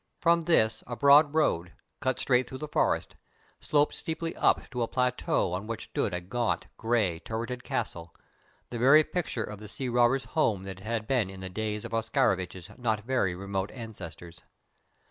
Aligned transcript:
From 0.19 0.41
this 0.41 0.83
a 0.87 0.95
broad 0.95 1.31
road, 1.31 1.73
cut 1.99 2.17
straight 2.17 2.49
through 2.49 2.57
the 2.57 2.67
forest, 2.67 3.15
sloped 3.59 3.93
steeply 3.93 4.35
up 4.35 4.67
to 4.71 4.81
a 4.81 4.87
plateau 4.87 5.53
on 5.53 5.67
which 5.67 5.91
stood 5.91 6.11
a 6.11 6.19
gaunt, 6.19 6.65
grey, 6.75 7.19
turreted 7.19 7.63
castle, 7.63 8.15
the 8.71 8.79
very 8.79 9.03
picture 9.03 9.43
of 9.43 9.59
the 9.59 9.67
sea 9.67 9.89
robbers' 9.89 10.25
home 10.33 10.63
that 10.63 10.79
it 10.79 10.83
had 10.85 11.05
been 11.05 11.29
in 11.29 11.41
the 11.41 11.49
days 11.49 11.85
of 11.85 11.93
Oscarovitch's 11.93 12.71
not 12.79 13.01
very 13.03 13.35
remote 13.35 13.69
ancestors. 13.69 14.41